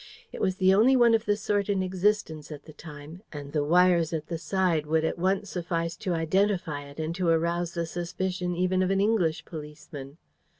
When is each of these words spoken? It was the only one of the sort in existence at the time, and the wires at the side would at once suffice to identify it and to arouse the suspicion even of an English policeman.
It 0.33 0.41
was 0.41 0.55
the 0.55 0.73
only 0.73 0.95
one 0.95 1.13
of 1.13 1.25
the 1.25 1.35
sort 1.37 1.69
in 1.69 1.83
existence 1.83 2.51
at 2.51 2.63
the 2.63 2.73
time, 2.73 3.21
and 3.31 3.53
the 3.53 3.63
wires 3.63 4.13
at 4.13 4.25
the 4.29 4.39
side 4.39 4.87
would 4.87 5.05
at 5.05 5.19
once 5.19 5.51
suffice 5.51 5.95
to 5.97 6.15
identify 6.15 6.85
it 6.85 6.99
and 6.99 7.13
to 7.13 7.27
arouse 7.29 7.75
the 7.75 7.85
suspicion 7.85 8.55
even 8.55 8.81
of 8.81 8.89
an 8.89 8.99
English 8.99 9.45
policeman. 9.45 10.17